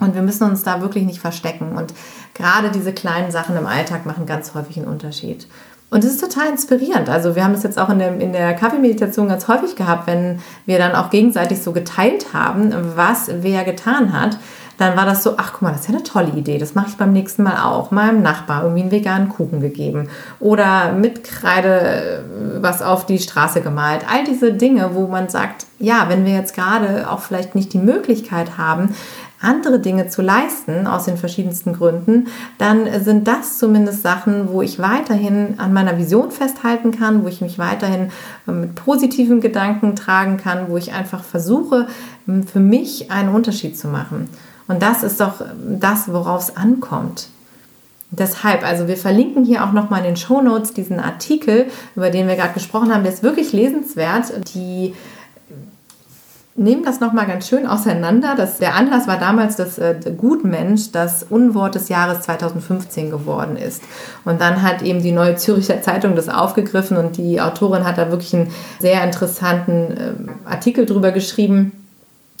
[0.00, 1.76] Und wir müssen uns da wirklich nicht verstecken.
[1.76, 1.94] Und
[2.34, 5.46] gerade diese kleinen Sachen im Alltag machen ganz häufig einen Unterschied.
[5.92, 7.10] Und es ist total inspirierend.
[7.10, 10.40] Also wir haben es jetzt auch in der, in der Kaffeemeditation ganz häufig gehabt, wenn
[10.64, 14.38] wir dann auch gegenseitig so geteilt haben, was wer getan hat.
[14.78, 16.56] Dann war das so, ach guck mal, das ist ja eine tolle Idee.
[16.56, 17.90] Das mache ich beim nächsten Mal auch.
[17.90, 20.08] Meinem Nachbar irgendwie einen veganen Kuchen gegeben.
[20.40, 22.24] Oder mit Kreide
[22.60, 24.00] was auf die Straße gemalt.
[24.10, 27.78] All diese Dinge, wo man sagt, ja, wenn wir jetzt gerade auch vielleicht nicht die
[27.78, 28.94] Möglichkeit haben,
[29.42, 32.28] andere Dinge zu leisten, aus den verschiedensten Gründen,
[32.58, 37.40] dann sind das zumindest Sachen, wo ich weiterhin an meiner Vision festhalten kann, wo ich
[37.40, 38.10] mich weiterhin
[38.46, 41.88] äh, mit positiven Gedanken tragen kann, wo ich einfach versuche,
[42.26, 44.28] für mich einen Unterschied zu machen.
[44.68, 47.28] Und das ist doch ähm, das, worauf es ankommt.
[48.10, 52.28] Deshalb, also wir verlinken hier auch nochmal in den Show Notes diesen Artikel, über den
[52.28, 53.04] wir gerade gesprochen haben.
[53.04, 54.32] Der ist wirklich lesenswert.
[54.54, 54.94] Die
[56.54, 58.34] nehmen das nochmal ganz schön auseinander.
[58.36, 63.82] Das, der Anlass war damals, dass äh, Gutmensch das Unwort des Jahres 2015 geworden ist.
[64.24, 68.10] Und dann hat eben die Neue Züricher Zeitung das aufgegriffen und die Autorin hat da
[68.10, 71.81] wirklich einen sehr interessanten äh, Artikel drüber geschrieben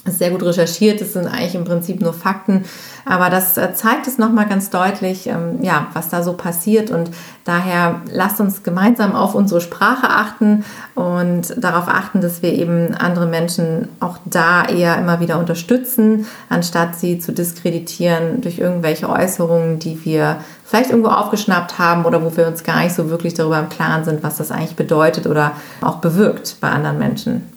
[0.04, 2.64] ist sehr gut recherchiert, es sind eigentlich im Prinzip nur Fakten,
[3.04, 7.10] aber das äh, zeigt es nochmal ganz deutlich, ähm, ja, was da so passiert und
[7.44, 10.64] daher lasst uns gemeinsam auf unsere Sprache achten
[10.96, 16.96] und darauf achten, dass wir eben andere Menschen auch da eher immer wieder unterstützen, anstatt
[16.96, 22.48] sie zu diskreditieren durch irgendwelche Äußerungen, die wir vielleicht irgendwo aufgeschnappt haben oder wo wir
[22.48, 25.96] uns gar nicht so wirklich darüber im Klaren sind, was das eigentlich bedeutet oder auch
[25.96, 27.51] bewirkt bei anderen Menschen.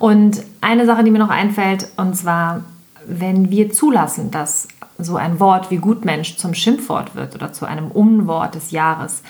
[0.00, 2.64] Und eine Sache, die mir noch einfällt, und zwar,
[3.06, 4.66] wenn wir zulassen, dass
[4.98, 9.22] so ein Wort wie Gutmensch zum Schimpfwort wird oder zu einem Unwort des Jahres,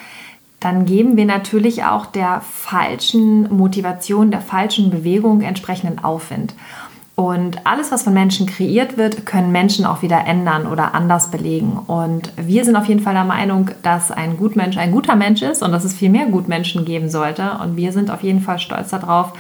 [0.61, 6.55] dann geben wir natürlich auch der falschen Motivation, der falschen Bewegung entsprechenden Aufwind.
[7.17, 11.73] Und alles, was von Menschen kreiert wird, können Menschen auch wieder ändern oder anders belegen.
[11.87, 15.63] Und wir sind auf jeden Fall der Meinung, dass ein Gutmensch ein guter Mensch ist
[15.63, 17.59] und dass es viel mehr Gutmenschen geben sollte.
[17.61, 19.33] Und wir sind auf jeden Fall stolz darauf,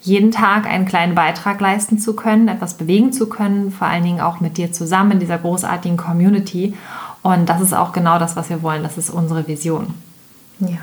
[0.00, 4.20] jeden Tag einen kleinen Beitrag leisten zu können, etwas bewegen zu können, vor allen Dingen
[4.20, 6.74] auch mit dir zusammen in dieser großartigen Community.
[7.22, 8.82] Und das ist auch genau das, was wir wollen.
[8.82, 9.94] Das ist unsere Vision.
[10.60, 10.78] Ja.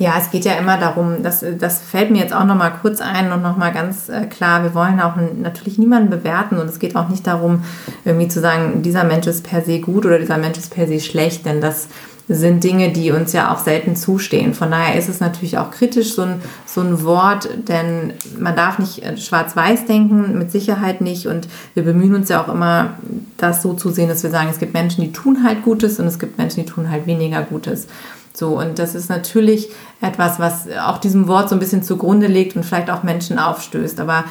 [0.00, 3.32] Ja, es geht ja immer darum, das, das fällt mir jetzt auch nochmal kurz ein
[3.32, 7.08] und nochmal ganz äh, klar, wir wollen auch natürlich niemanden bewerten und es geht auch
[7.08, 7.64] nicht darum,
[8.04, 11.00] irgendwie zu sagen, dieser Mensch ist per se gut oder dieser Mensch ist per se
[11.00, 11.88] schlecht, denn das
[12.28, 14.52] sind Dinge, die uns ja auch selten zustehen.
[14.52, 18.78] Von daher ist es natürlich auch kritisch, so ein, so ein Wort, denn man darf
[18.78, 21.26] nicht äh, schwarz-weiß denken, mit Sicherheit nicht.
[21.26, 22.94] Und wir bemühen uns ja auch immer,
[23.38, 26.06] das so zu sehen, dass wir sagen, es gibt Menschen, die tun halt Gutes und
[26.06, 27.86] es gibt Menschen, die tun halt weniger Gutes.
[28.34, 29.68] So, und das ist natürlich
[30.00, 33.98] etwas, was auch diesem Wort so ein bisschen zugrunde legt und vielleicht auch Menschen aufstößt.
[33.98, 34.24] Aber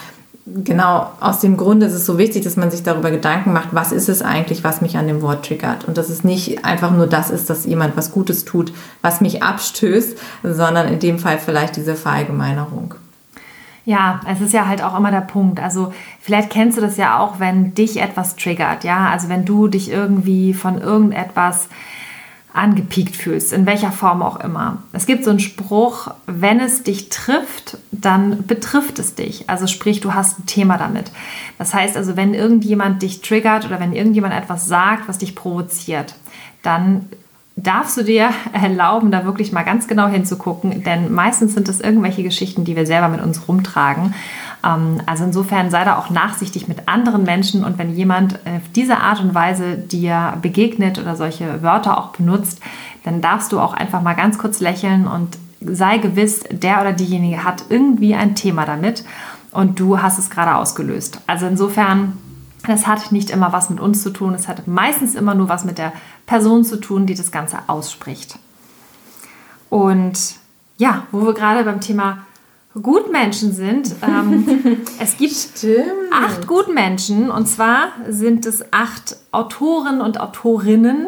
[0.63, 3.91] genau aus dem Grund ist es so wichtig, dass man sich darüber Gedanken macht, was
[3.91, 5.85] ist es eigentlich, was mich an dem Wort triggert.
[5.85, 9.43] Und dass es nicht einfach nur das ist, dass jemand was Gutes tut, was mich
[9.43, 12.95] abstößt, sondern in dem Fall vielleicht diese Verallgemeinerung.
[13.85, 15.61] Ja, es ist ja halt auch immer der Punkt.
[15.61, 19.09] Also vielleicht kennst du das ja auch, wenn dich etwas triggert, ja.
[19.09, 21.69] Also wenn du dich irgendwie von irgendetwas
[22.57, 24.83] angepiekt fühlst, in welcher Form auch immer.
[24.91, 29.49] Es gibt so einen Spruch, wenn es dich trifft, dann betrifft es dich.
[29.49, 31.11] Also sprich, du hast ein Thema damit.
[31.57, 36.15] Das heißt also, wenn irgendjemand dich triggert oder wenn irgendjemand etwas sagt, was dich provoziert,
[36.63, 37.07] dann
[37.55, 42.23] darfst du dir erlauben, da wirklich mal ganz genau hinzugucken, denn meistens sind es irgendwelche
[42.23, 44.13] Geschichten, die wir selber mit uns rumtragen.
[44.63, 48.97] Ähm, also insofern sei da auch nachsichtig mit anderen Menschen und wenn jemand auf diese
[48.97, 52.59] Art und Weise dir begegnet oder solche Wörter auch benutzt,
[53.03, 57.43] dann darfst du auch einfach mal ganz kurz lächeln und sei gewiss, der oder diejenige
[57.43, 59.03] hat irgendwie ein Thema damit
[59.51, 61.21] und du hast es gerade ausgelöst.
[61.25, 62.17] Also insofern
[62.67, 65.63] das hat nicht immer was mit uns zu tun, es hat meistens immer nur was
[65.63, 65.93] mit der
[66.25, 68.39] Person zu tun, die das Ganze ausspricht.
[69.69, 70.35] Und
[70.77, 72.19] ja, wo wir gerade beim Thema
[72.81, 75.85] Gutmenschen sind, ähm, es gibt Stimmt.
[76.11, 81.07] acht Gutmenschen und zwar sind es acht Autoren und Autorinnen,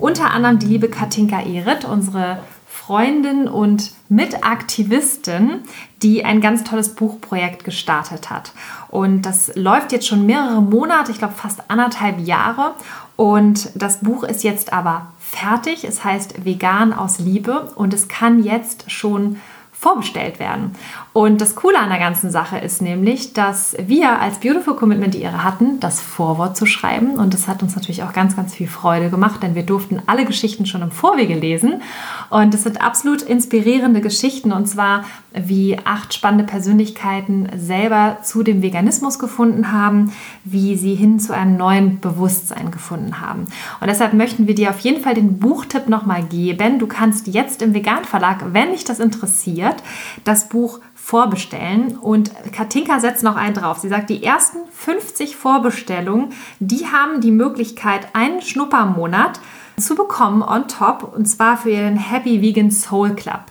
[0.00, 5.60] unter anderem die liebe Katinka Ehret, unsere Freundin und Mitaktivistin,
[6.02, 8.52] die ein ganz tolles Buchprojekt gestartet hat.
[8.88, 12.74] Und das läuft jetzt schon mehrere Monate, ich glaube fast anderthalb Jahre.
[13.14, 15.84] Und das Buch ist jetzt aber fertig.
[15.84, 19.36] Es heißt Vegan aus Liebe und es kann jetzt schon
[19.82, 20.76] vorbestellt werden.
[21.12, 25.20] Und das Coole an der ganzen Sache ist nämlich, dass wir als Beautiful Commitment die
[25.20, 27.16] Ehre hatten, das Vorwort zu schreiben.
[27.16, 30.24] Und das hat uns natürlich auch ganz, ganz viel Freude gemacht, denn wir durften alle
[30.24, 31.82] Geschichten schon im Vorwege lesen.
[32.30, 34.52] Und es sind absolut inspirierende Geschichten.
[34.52, 40.12] Und zwar, wie acht spannende Persönlichkeiten selber zu dem Veganismus gefunden haben,
[40.44, 43.48] wie sie hin zu einem neuen Bewusstsein gefunden haben.
[43.80, 46.78] Und deshalb möchten wir dir auf jeden Fall den Buchtipp nochmal geben.
[46.78, 49.76] Du kannst jetzt im Vegan Verlag, wenn dich das interessiert,
[50.24, 51.98] das Buch vorbestellen.
[51.98, 53.78] Und Katinka setzt noch einen drauf.
[53.78, 59.40] Sie sagt, die ersten 50 Vorbestellungen, die haben die Möglichkeit, einen Schnuppermonat
[59.76, 63.46] zu bekommen on top und zwar für ihren Happy Vegan Soul Club.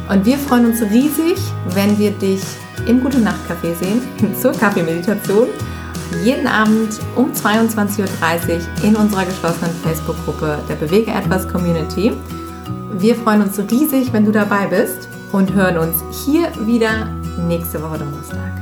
[0.09, 1.37] Und wir freuen uns riesig,
[1.75, 2.41] wenn wir dich
[2.87, 4.01] im Gute Nacht Café sehen,
[4.41, 5.49] zur Kaffeemeditation,
[6.23, 8.07] jeden Abend um 22.30 Uhr
[8.83, 12.13] in unserer geschlossenen Facebook-Gruppe der Bewege etwas Community.
[12.93, 17.05] Wir freuen uns riesig, wenn du dabei bist und hören uns hier wieder
[17.47, 18.56] nächste Woche Donnerstag.